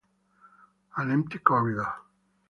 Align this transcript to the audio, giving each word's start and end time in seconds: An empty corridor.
An 0.97 1.11
empty 1.11 1.37
corridor. 1.37 1.93